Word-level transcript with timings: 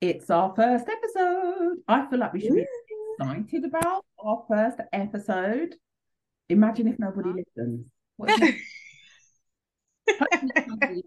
It's 0.00 0.30
our 0.30 0.54
first 0.54 0.86
episode. 0.88 1.78
I 1.88 2.06
feel 2.08 2.20
like 2.20 2.32
we 2.32 2.40
should 2.40 2.54
be 2.54 2.64
excited 3.18 3.64
about 3.64 4.04
our 4.20 4.44
first 4.46 4.78
episode. 4.92 5.74
Imagine 6.48 6.86
if 6.86 7.00
nobody 7.00 7.30
listens. 7.30 7.84
Hopefully, 10.08 10.52
somebody, 10.68 11.02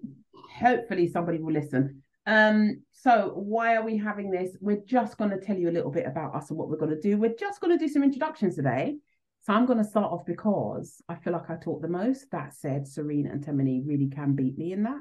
hopefully 0.60 1.08
somebody 1.08 1.40
will 1.40 1.54
listen. 1.54 2.04
Um, 2.26 2.82
so 2.92 3.32
why 3.36 3.76
are 3.76 3.84
we 3.84 3.98
having 3.98 4.30
this? 4.30 4.58
We're 4.60 4.84
just 4.86 5.18
going 5.18 5.32
to 5.32 5.40
tell 5.40 5.58
you 5.58 5.70
a 5.70 5.72
little 5.72 5.90
bit 5.90 6.06
about 6.06 6.36
us 6.36 6.50
and 6.50 6.60
what 6.60 6.70
we're 6.70 6.78
going 6.78 6.96
to 6.96 7.02
do. 7.02 7.18
We're 7.18 7.36
just 7.40 7.62
going 7.62 7.78
to 7.78 7.84
do 7.84 7.92
some 7.92 8.04
introductions 8.04 8.56
today. 8.56 8.98
So 9.44 9.54
I'm 9.54 9.66
going 9.66 9.80
to 9.80 9.90
start 9.90 10.12
off 10.12 10.26
because 10.26 11.02
I 11.10 11.16
feel 11.16 11.34
like 11.34 11.50
I 11.50 11.56
talk 11.56 11.82
the 11.82 11.88
most. 11.88 12.30
That 12.32 12.54
said, 12.54 12.88
Serena 12.88 13.32
and 13.32 13.44
Temini 13.44 13.82
really 13.86 14.10
can 14.10 14.36
beat 14.36 14.58
me 14.58 14.74
in 14.74 14.84
that. 14.84 15.00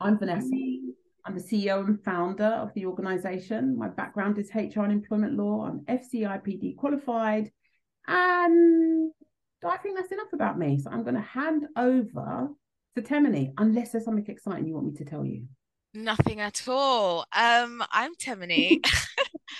I'm 0.00 0.18
Vanessa. 0.18 0.48
I'm 1.24 1.34
the 1.36 1.40
CEO 1.40 1.86
and 1.86 2.02
founder 2.02 2.44
of 2.44 2.74
the 2.74 2.86
organization. 2.86 3.76
My 3.78 3.88
background 3.88 4.38
is 4.38 4.50
HR 4.54 4.80
and 4.80 4.92
employment 4.92 5.36
law. 5.36 5.66
I'm 5.66 5.80
FCIPD 5.80 6.76
qualified. 6.76 7.50
And 8.08 9.12
I 9.64 9.76
think 9.76 9.96
that's 9.96 10.12
enough 10.12 10.32
about 10.32 10.58
me. 10.58 10.78
So 10.78 10.90
I'm 10.90 11.04
going 11.04 11.14
to 11.14 11.20
hand 11.20 11.66
over 11.76 12.48
to 12.96 13.02
Temini, 13.02 13.52
unless 13.58 13.92
there's 13.92 14.04
something 14.04 14.26
exciting 14.26 14.66
you 14.66 14.74
want 14.74 14.86
me 14.86 14.92
to 14.94 15.04
tell 15.04 15.24
you. 15.24 15.44
Nothing 15.94 16.40
at 16.40 16.68
all. 16.68 17.26
Um, 17.32 17.84
I'm 17.92 18.14
Temini, 18.16 18.80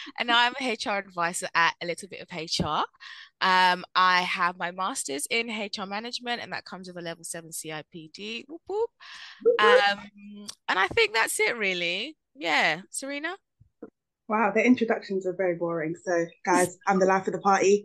and 0.18 0.30
I'm 0.30 0.54
a 0.60 0.72
HR 0.72 0.98
advisor 0.98 1.48
at 1.54 1.74
a 1.82 1.86
little 1.86 2.08
bit 2.08 2.22
of 2.22 2.28
HR. 2.32 2.84
Um, 3.42 3.84
I 3.96 4.22
have 4.22 4.56
my 4.56 4.70
master's 4.70 5.26
in 5.28 5.48
HR 5.48 5.84
management, 5.84 6.40
and 6.40 6.52
that 6.52 6.64
comes 6.64 6.86
with 6.86 6.96
a 6.96 7.02
level 7.02 7.24
seven 7.24 7.50
CIPD. 7.50 8.44
Whoop, 8.48 8.60
whoop. 8.68 8.90
Um, 9.58 9.98
and 10.68 10.78
I 10.78 10.86
think 10.88 11.12
that's 11.12 11.38
it, 11.40 11.56
really. 11.56 12.16
Yeah, 12.36 12.82
Serena. 12.90 13.34
Wow, 14.28 14.52
the 14.54 14.64
introductions 14.64 15.26
are 15.26 15.34
very 15.36 15.56
boring. 15.56 15.96
So, 16.02 16.24
guys, 16.46 16.78
I'm 16.86 17.00
the 17.00 17.06
life 17.06 17.26
of 17.26 17.32
the 17.32 17.40
party. 17.40 17.84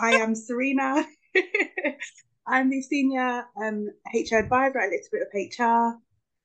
I 0.00 0.12
am 0.12 0.34
Serena. 0.34 1.06
I'm 2.46 2.70
the 2.70 2.80
senior 2.82 3.44
um, 3.62 3.88
HR 4.14 4.36
advisor 4.36 4.80
at 4.80 4.88
a 4.88 4.90
little 4.90 5.08
bit 5.12 5.22
of 5.22 5.58
HR. 5.60 5.98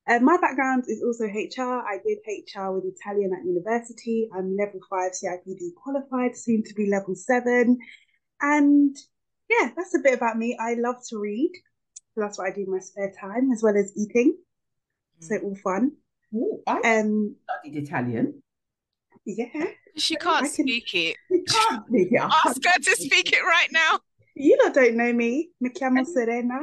Uh, 0.09 0.19
my 0.19 0.37
background 0.41 0.83
is 0.87 1.03
also 1.03 1.25
HR. 1.25 1.81
I 1.87 1.99
did 2.05 2.17
HR 2.27 2.71
with 2.71 2.85
Italian 2.85 3.31
at 3.33 3.45
university. 3.45 4.29
I'm 4.35 4.57
level 4.57 4.79
five 4.89 5.11
CIPD 5.11 5.75
qualified, 5.81 6.35
soon 6.35 6.63
to 6.63 6.73
be 6.73 6.89
level 6.89 7.15
seven. 7.15 7.77
And 8.41 8.95
yeah, 9.49 9.71
that's 9.75 9.95
a 9.95 9.99
bit 9.99 10.13
about 10.13 10.37
me. 10.37 10.57
I 10.59 10.75
love 10.75 10.97
to 11.09 11.17
read. 11.19 11.51
So 12.15 12.21
that's 12.21 12.37
what 12.37 12.47
I 12.47 12.53
do 12.53 12.61
in 12.63 12.71
my 12.71 12.79
spare 12.79 13.11
time, 13.19 13.51
as 13.51 13.61
well 13.63 13.75
as 13.77 13.93
eating. 13.97 14.37
So 15.19 15.37
all 15.37 15.55
fun. 15.55 15.91
Ooh, 16.33 16.61
I 16.67 16.99
Um, 16.99 17.35
studied 17.43 17.83
Italian. 17.83 18.41
yeah. 19.25 19.47
She 19.95 20.15
can't 20.15 20.45
can- 20.45 20.53
speak 20.53 20.93
it. 20.93 21.17
You 21.29 21.43
can't 21.47 21.85
speak 21.89 22.11
it. 22.11 22.21
I 22.21 22.41
Ask 22.45 22.63
her 22.63 22.79
to 22.79 22.95
speak 22.95 23.33
it 23.33 23.41
right 23.43 23.71
now. 23.71 23.99
You 24.35 24.57
lot 24.63 24.73
don't 24.73 24.95
know 24.95 25.11
me. 25.11 25.49
Mi 25.59 25.69
chiamo 25.69 26.05
Serena. 26.05 26.59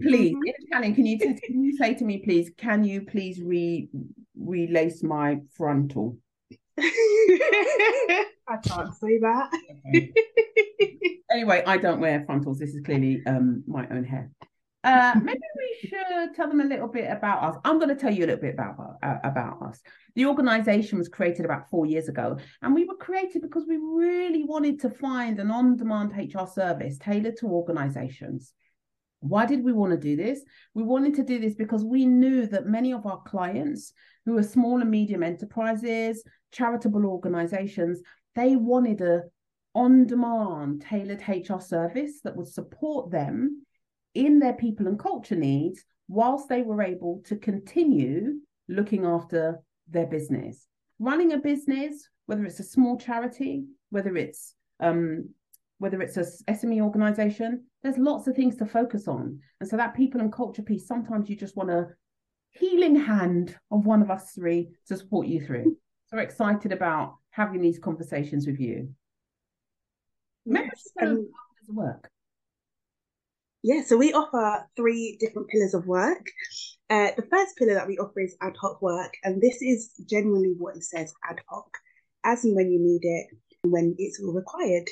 Please, 0.00 0.32
Mhm. 0.34 0.46
in 0.46 0.54
Italian, 0.66 0.94
can 0.94 1.06
you 1.06 1.18
can 1.18 1.62
you 1.64 1.76
say 1.76 1.94
to 1.94 2.04
me, 2.04 2.18
please? 2.18 2.50
Can 2.56 2.84
you 2.84 3.02
please 3.02 3.40
re 3.42 3.88
relace 4.36 5.02
my 5.02 5.40
frontal? 5.56 6.18
I 6.78 8.56
can't 8.64 8.94
say 8.94 9.18
that. 9.18 9.50
Anyway, 11.32 11.62
I 11.66 11.76
don't 11.76 12.00
wear 12.00 12.24
frontals. 12.26 12.58
This 12.58 12.74
is 12.74 12.82
clearly 12.84 13.22
um 13.26 13.64
my 13.66 13.86
own 13.88 14.04
hair. 14.04 14.30
Uh, 14.84 15.14
maybe 15.22 15.40
we 15.56 15.88
should 15.88 16.34
tell 16.34 16.48
them 16.48 16.60
a 16.60 16.64
little 16.64 16.88
bit 16.88 17.10
about 17.10 17.42
us. 17.42 17.60
I'm 17.64 17.78
going 17.78 17.88
to 17.88 17.94
tell 17.94 18.12
you 18.12 18.24
a 18.24 18.26
little 18.26 18.40
bit 18.40 18.54
about 18.54 18.76
uh, 19.02 19.18
about 19.24 19.62
us. 19.62 19.80
The 20.14 20.26
organization 20.26 20.98
was 20.98 21.08
created 21.08 21.44
about 21.44 21.68
four 21.70 21.86
years 21.86 22.08
ago, 22.08 22.38
and 22.62 22.74
we 22.74 22.84
were 22.84 22.96
created 22.96 23.42
because 23.42 23.64
we 23.66 23.76
really 23.76 24.44
wanted 24.44 24.80
to 24.80 24.90
find 24.90 25.38
an 25.38 25.50
on-demand 25.50 26.12
HR 26.16 26.46
service 26.46 26.98
tailored 26.98 27.36
to 27.38 27.46
organizations. 27.46 28.52
Why 29.20 29.46
did 29.46 29.62
we 29.62 29.72
want 29.72 29.92
to 29.92 29.98
do 29.98 30.16
this? 30.16 30.40
We 30.74 30.82
wanted 30.82 31.14
to 31.14 31.22
do 31.22 31.38
this 31.38 31.54
because 31.54 31.84
we 31.84 32.06
knew 32.06 32.46
that 32.46 32.66
many 32.66 32.92
of 32.92 33.06
our 33.06 33.22
clients, 33.22 33.92
who 34.26 34.36
are 34.36 34.42
small 34.42 34.80
and 34.80 34.90
medium 34.90 35.22
enterprises, 35.22 36.24
charitable 36.50 37.06
organizations, 37.06 38.00
they 38.34 38.56
wanted 38.56 39.00
a 39.00 39.22
on-demand 39.74 40.82
tailored 40.82 41.22
HR 41.26 41.60
service 41.60 42.20
that 42.24 42.36
would 42.36 42.48
support 42.48 43.10
them 43.10 43.64
in 44.14 44.38
their 44.38 44.52
people 44.52 44.86
and 44.86 44.98
culture 44.98 45.36
needs 45.36 45.84
whilst 46.08 46.48
they 46.48 46.62
were 46.62 46.82
able 46.82 47.22
to 47.24 47.36
continue 47.36 48.40
looking 48.68 49.06
after 49.06 49.60
their 49.88 50.06
business. 50.06 50.66
Running 50.98 51.32
a 51.32 51.38
business, 51.38 52.08
whether 52.26 52.44
it's 52.44 52.60
a 52.60 52.64
small 52.64 52.98
charity, 52.98 53.64
whether 53.90 54.16
it's 54.16 54.54
um, 54.80 55.28
whether 55.78 56.00
it's 56.00 56.16
a 56.16 56.24
SME 56.48 56.80
organization, 56.80 57.64
there's 57.82 57.98
lots 57.98 58.28
of 58.28 58.36
things 58.36 58.56
to 58.56 58.66
focus 58.66 59.08
on. 59.08 59.40
And 59.60 59.68
so 59.68 59.76
that 59.76 59.96
people 59.96 60.20
and 60.20 60.32
culture 60.32 60.62
piece, 60.62 60.86
sometimes 60.86 61.28
you 61.28 61.34
just 61.34 61.56
want 61.56 61.70
a 61.70 61.88
healing 62.52 62.94
hand 62.94 63.56
of 63.72 63.84
one 63.84 64.00
of 64.00 64.08
us 64.08 64.30
three 64.30 64.68
to 64.86 64.96
support 64.96 65.26
you 65.26 65.44
through. 65.44 65.76
So 66.06 66.16
we're 66.16 66.22
excited 66.22 66.70
about 66.70 67.16
having 67.30 67.60
these 67.60 67.80
conversations 67.80 68.46
with 68.46 68.60
you. 68.60 68.90
Maybe 70.44 70.66
Yes, 70.66 70.88
um, 71.00 71.08
go 71.08 71.14
how 71.14 71.18
does 71.58 71.68
it 71.68 71.74
work? 71.74 72.10
Yeah, 73.62 73.82
so 73.84 73.96
we 73.96 74.12
offer 74.12 74.66
three 74.74 75.16
different 75.20 75.48
pillars 75.48 75.74
of 75.74 75.86
work. 75.86 76.26
Uh, 76.90 77.10
the 77.16 77.26
first 77.30 77.56
pillar 77.56 77.74
that 77.74 77.86
we 77.86 77.96
offer 77.98 78.20
is 78.20 78.36
ad 78.40 78.56
hoc 78.60 78.82
work, 78.82 79.14
and 79.22 79.40
this 79.40 79.62
is 79.62 79.92
generally 80.10 80.54
what 80.58 80.76
it 80.76 80.82
says 80.82 81.14
ad 81.28 81.40
hoc, 81.48 81.78
as 82.24 82.44
and 82.44 82.56
when 82.56 82.72
you 82.72 82.80
need 82.80 83.04
it, 83.04 83.26
when 83.62 83.94
it's 83.98 84.20
all 84.20 84.32
required. 84.32 84.88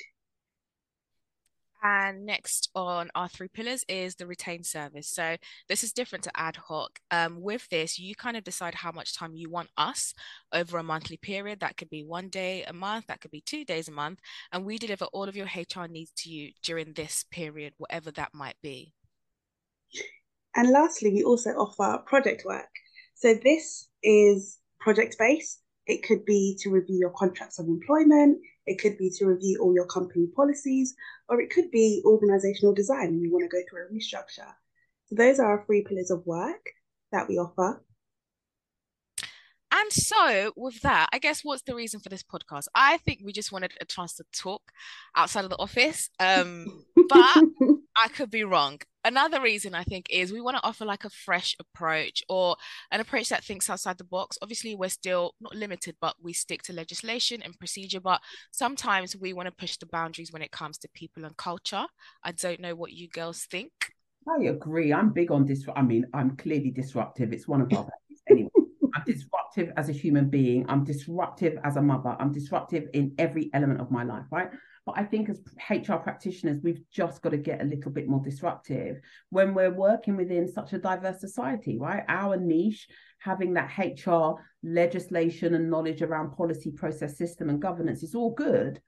And 1.82 2.26
next 2.26 2.68
on 2.74 3.10
our 3.14 3.28
three 3.28 3.48
pillars 3.48 3.84
is 3.88 4.14
the 4.14 4.26
retained 4.26 4.66
service. 4.66 5.08
So 5.08 5.36
this 5.68 5.82
is 5.82 5.92
different 5.92 6.24
to 6.24 6.30
ad 6.36 6.56
hoc. 6.56 6.98
Um, 7.10 7.40
with 7.40 7.66
this, 7.68 7.98
you 7.98 8.14
kind 8.14 8.36
of 8.36 8.44
decide 8.44 8.74
how 8.74 8.92
much 8.92 9.16
time 9.16 9.34
you 9.34 9.48
want 9.48 9.70
us 9.78 10.12
over 10.52 10.78
a 10.78 10.82
monthly 10.82 11.16
period. 11.16 11.60
That 11.60 11.78
could 11.78 11.88
be 11.88 12.04
one 12.04 12.28
day 12.28 12.64
a 12.64 12.72
month, 12.72 13.06
that 13.06 13.20
could 13.20 13.30
be 13.30 13.40
two 13.40 13.64
days 13.64 13.88
a 13.88 13.92
month, 13.92 14.20
and 14.52 14.64
we 14.64 14.78
deliver 14.78 15.06
all 15.06 15.28
of 15.28 15.36
your 15.36 15.46
HR 15.46 15.86
needs 15.88 16.12
to 16.18 16.30
you 16.30 16.52
during 16.62 16.92
this 16.92 17.24
period, 17.30 17.72
whatever 17.78 18.10
that 18.12 18.34
might 18.34 18.56
be. 18.62 18.92
And 20.54 20.70
lastly, 20.70 21.12
we 21.12 21.22
also 21.22 21.50
offer 21.50 22.02
project 22.06 22.42
work. 22.44 22.68
So 23.14 23.34
this 23.34 23.88
is 24.02 24.58
project 24.80 25.16
based. 25.18 25.62
It 25.86 26.02
could 26.02 26.24
be 26.24 26.56
to 26.60 26.70
review 26.70 26.98
your 26.98 27.10
contracts 27.10 27.58
of 27.58 27.66
employment, 27.66 28.38
it 28.66 28.80
could 28.80 28.98
be 28.98 29.10
to 29.10 29.26
review 29.26 29.58
all 29.60 29.74
your 29.74 29.86
company 29.86 30.26
policies, 30.34 30.94
or 31.28 31.40
it 31.40 31.50
could 31.50 31.70
be 31.70 32.02
organizational 32.04 32.74
design 32.74 33.08
and 33.08 33.22
you 33.22 33.32
want 33.32 33.48
to 33.48 33.56
go 33.56 33.62
through 33.68 33.86
a 33.86 33.92
restructure. 33.92 34.52
So 35.06 35.14
those 35.16 35.38
are 35.38 35.46
our 35.46 35.64
three 35.66 35.82
pillars 35.82 36.10
of 36.10 36.24
work 36.26 36.64
that 37.12 37.28
we 37.28 37.38
offer. 37.38 37.82
And 39.72 39.92
so, 39.92 40.52
with 40.56 40.80
that, 40.80 41.08
I 41.12 41.18
guess 41.18 41.44
what's 41.44 41.62
the 41.62 41.76
reason 41.76 42.00
for 42.00 42.08
this 42.08 42.24
podcast? 42.24 42.66
I 42.74 42.96
think 42.98 43.20
we 43.24 43.32
just 43.32 43.52
wanted 43.52 43.72
a 43.80 43.84
chance 43.84 44.14
to 44.16 44.24
talk 44.32 44.62
outside 45.14 45.44
of 45.44 45.50
the 45.50 45.58
office. 45.58 46.10
Um, 46.18 46.84
but 47.08 47.44
I 47.96 48.08
could 48.12 48.30
be 48.30 48.42
wrong. 48.42 48.80
Another 49.02 49.40
reason 49.40 49.74
I 49.74 49.82
think 49.82 50.06
is 50.10 50.30
we 50.30 50.42
want 50.42 50.58
to 50.58 50.62
offer 50.62 50.84
like 50.84 51.04
a 51.04 51.10
fresh 51.10 51.56
approach 51.58 52.22
or 52.28 52.56
an 52.90 53.00
approach 53.00 53.30
that 53.30 53.42
thinks 53.42 53.70
outside 53.70 53.96
the 53.96 54.04
box. 54.04 54.36
Obviously, 54.42 54.74
we're 54.74 54.90
still 54.90 55.34
not 55.40 55.54
limited, 55.54 55.96
but 56.02 56.16
we 56.22 56.34
stick 56.34 56.62
to 56.64 56.74
legislation 56.74 57.40
and 57.42 57.58
procedure. 57.58 58.00
But 58.00 58.20
sometimes 58.50 59.16
we 59.16 59.32
want 59.32 59.46
to 59.46 59.52
push 59.52 59.78
the 59.78 59.86
boundaries 59.86 60.32
when 60.32 60.42
it 60.42 60.52
comes 60.52 60.76
to 60.78 60.88
people 60.92 61.24
and 61.24 61.34
culture. 61.38 61.86
I 62.22 62.32
don't 62.32 62.60
know 62.60 62.74
what 62.74 62.92
you 62.92 63.08
girls 63.08 63.46
think. 63.50 63.72
I 64.28 64.44
agree. 64.44 64.92
I'm 64.92 65.12
big 65.14 65.30
on 65.30 65.46
this. 65.46 65.64
I 65.74 65.80
mean, 65.80 66.04
I'm 66.12 66.36
clearly 66.36 66.70
disruptive. 66.70 67.32
It's 67.32 67.48
one 67.48 67.62
of 67.62 67.72
our 67.72 67.84
values 67.84 68.22
anyway. 68.30 68.50
I'm 68.94 69.04
disruptive 69.06 69.72
as 69.78 69.88
a 69.88 69.92
human 69.92 70.28
being. 70.28 70.66
I'm 70.68 70.84
disruptive 70.84 71.58
as 71.64 71.76
a 71.76 71.82
mother. 71.82 72.16
I'm 72.18 72.32
disruptive 72.32 72.88
in 72.92 73.14
every 73.18 73.50
element 73.54 73.80
of 73.80 73.90
my 73.90 74.04
life, 74.04 74.24
right? 74.30 74.50
But 74.90 75.00
I 75.00 75.04
think 75.04 75.28
as 75.28 75.40
HR 75.68 75.96
practitioners, 75.96 76.60
we've 76.62 76.82
just 76.90 77.22
got 77.22 77.30
to 77.30 77.36
get 77.36 77.60
a 77.60 77.64
little 77.64 77.92
bit 77.92 78.08
more 78.08 78.20
disruptive 78.20 79.00
when 79.30 79.54
we're 79.54 79.72
working 79.72 80.16
within 80.16 80.50
such 80.50 80.72
a 80.72 80.78
diverse 80.78 81.20
society, 81.20 81.78
right? 81.78 82.02
Our 82.08 82.36
niche, 82.36 82.88
having 83.18 83.54
that 83.54 83.70
HR 83.78 84.40
legislation 84.62 85.54
and 85.54 85.70
knowledge 85.70 86.02
around 86.02 86.32
policy, 86.32 86.72
process, 86.72 87.16
system, 87.16 87.50
and 87.50 87.62
governance 87.62 88.02
is 88.02 88.14
all 88.14 88.32
good. 88.32 88.80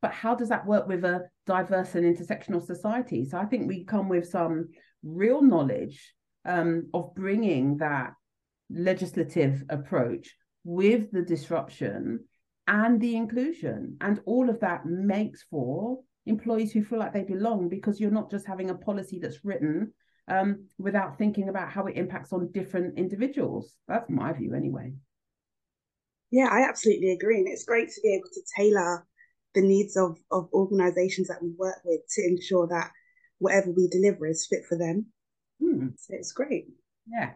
But 0.00 0.12
how 0.12 0.34
does 0.34 0.48
that 0.48 0.66
work 0.66 0.88
with 0.88 1.04
a 1.04 1.28
diverse 1.46 1.94
and 1.94 2.04
intersectional 2.04 2.64
society? 2.64 3.24
So 3.26 3.36
I 3.36 3.44
think 3.44 3.68
we 3.68 3.84
come 3.84 4.08
with 4.08 4.28
some 4.28 4.68
real 5.02 5.42
knowledge 5.42 6.14
um, 6.46 6.88
of 6.94 7.14
bringing 7.14 7.78
that 7.78 8.14
legislative 8.70 9.64
approach 9.68 10.34
with 10.64 11.10
the 11.10 11.22
disruption 11.22 12.24
and 12.70 13.00
the 13.00 13.16
inclusion. 13.16 13.96
And 14.00 14.20
all 14.24 14.48
of 14.48 14.60
that 14.60 14.86
makes 14.86 15.42
for 15.50 15.98
employees 16.24 16.72
who 16.72 16.84
feel 16.84 17.00
like 17.00 17.12
they 17.12 17.24
belong 17.24 17.68
because 17.68 17.98
you're 17.98 18.12
not 18.12 18.30
just 18.30 18.46
having 18.46 18.70
a 18.70 18.76
policy 18.76 19.18
that's 19.18 19.44
written 19.44 19.92
um, 20.28 20.68
without 20.78 21.18
thinking 21.18 21.48
about 21.48 21.70
how 21.70 21.86
it 21.86 21.96
impacts 21.96 22.32
on 22.32 22.52
different 22.52 22.96
individuals. 22.96 23.74
That's 23.88 24.08
my 24.08 24.32
view, 24.32 24.54
anyway. 24.54 24.92
Yeah, 26.30 26.46
I 26.48 26.68
absolutely 26.68 27.10
agree. 27.10 27.38
And 27.38 27.48
it's 27.48 27.64
great 27.64 27.88
to 27.90 28.00
be 28.02 28.14
able 28.14 28.28
to 28.32 28.42
tailor 28.56 29.04
the 29.54 29.62
needs 29.62 29.96
of, 29.96 30.16
of 30.30 30.48
organizations 30.52 31.26
that 31.26 31.42
we 31.42 31.50
work 31.58 31.80
with 31.84 32.02
to 32.14 32.22
ensure 32.22 32.68
that 32.68 32.92
whatever 33.38 33.72
we 33.72 33.88
deliver 33.88 34.28
is 34.28 34.46
fit 34.48 34.64
for 34.68 34.78
them. 34.78 35.06
Hmm. 35.60 35.88
So 35.98 36.14
it's 36.14 36.30
great. 36.30 36.68
Yeah. 37.08 37.32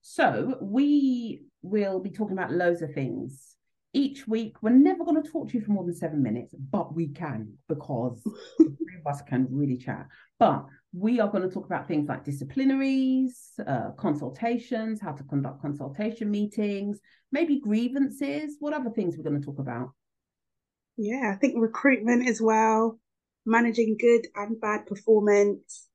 So 0.00 0.56
we 0.62 1.44
will 1.60 2.00
be 2.00 2.10
talking 2.10 2.38
about 2.38 2.52
loads 2.52 2.80
of 2.80 2.94
things 2.94 3.51
each 3.92 4.26
week. 4.26 4.56
We're 4.62 4.70
never 4.70 5.04
going 5.04 5.22
to 5.22 5.28
talk 5.28 5.48
to 5.48 5.58
you 5.58 5.64
for 5.64 5.72
more 5.72 5.84
than 5.84 5.94
seven 5.94 6.22
minutes, 6.22 6.54
but 6.54 6.94
we 6.94 7.08
can 7.08 7.54
because 7.68 8.22
the 8.58 8.64
three 8.64 9.00
of 9.04 9.06
us 9.06 9.22
can 9.22 9.46
really 9.50 9.76
chat. 9.76 10.06
But 10.38 10.66
we 10.92 11.20
are 11.20 11.28
going 11.28 11.48
to 11.48 11.52
talk 11.52 11.66
about 11.66 11.88
things 11.88 12.08
like 12.08 12.24
disciplinaries, 12.24 13.58
uh, 13.66 13.92
consultations, 13.96 15.00
how 15.00 15.12
to 15.12 15.24
conduct 15.24 15.62
consultation 15.62 16.30
meetings, 16.30 17.00
maybe 17.30 17.60
grievances. 17.60 18.56
What 18.60 18.74
other 18.74 18.90
things 18.90 19.16
we're 19.16 19.28
going 19.28 19.40
to 19.40 19.46
talk 19.46 19.58
about? 19.58 19.90
Yeah, 20.96 21.32
I 21.34 21.38
think 21.38 21.54
recruitment 21.56 22.28
as 22.28 22.40
well, 22.40 22.98
managing 23.46 23.96
good 23.98 24.26
and 24.34 24.60
bad 24.60 24.86
performance. 24.86 25.88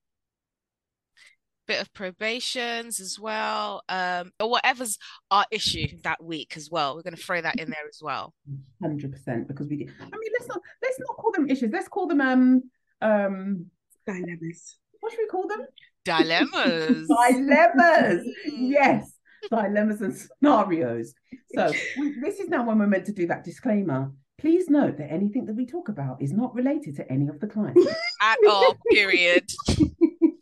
Bit 1.67 1.81
of 1.81 1.93
probations 1.93 3.01
as 3.01 3.19
well, 3.19 3.83
um, 3.89 4.31
or 4.39 4.49
whatever's 4.49 4.97
our 5.29 5.45
issue 5.51 5.87
that 6.03 6.23
week 6.23 6.53
as 6.55 6.69
well. 6.71 6.95
We're 6.95 7.01
going 7.01 7.15
to 7.15 7.21
throw 7.21 7.41
that 7.41 7.59
in 7.59 7.69
there 7.69 7.87
as 7.89 7.99
well. 8.01 8.33
Hundred 8.81 9.11
percent, 9.11 9.49
because 9.49 9.67
we. 9.67 9.83
Do, 9.83 9.91
I 9.99 10.03
mean, 10.05 10.31
let's 10.39 10.47
not 10.47 10.61
let's 10.81 10.99
not 10.99 11.17
call 11.17 11.31
them 11.33 11.49
issues. 11.49 11.71
Let's 11.73 11.89
call 11.89 12.07
them 12.07 12.21
um 12.21 12.63
um 13.01 13.65
dilemmas. 14.05 14.77
What 15.01 15.11
should 15.11 15.19
we 15.19 15.27
call 15.27 15.47
them? 15.47 15.65
Dilemmas. 16.05 17.07
dilemmas. 17.07 18.25
Yes, 18.45 19.11
dilemmas 19.49 20.01
and 20.01 20.15
scenarios. 20.15 21.13
So 21.53 21.71
we, 21.99 22.19
this 22.21 22.39
is 22.39 22.47
now 22.47 22.65
when 22.65 22.79
we're 22.79 22.87
meant 22.87 23.05
to 23.07 23.13
do 23.13 23.27
that 23.27 23.43
disclaimer. 23.43 24.11
Please 24.37 24.69
note 24.69 24.97
that 24.99 25.11
anything 25.11 25.47
that 25.47 25.55
we 25.55 25.65
talk 25.65 25.89
about 25.89 26.21
is 26.21 26.31
not 26.31 26.53
related 26.55 26.95
to 26.97 27.11
any 27.11 27.27
of 27.27 27.39
the 27.39 27.47
clients. 27.47 27.85
At 28.21 28.37
all, 28.47 28.77
period. 28.91 29.49